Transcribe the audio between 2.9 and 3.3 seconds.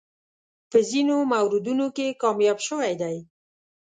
دی.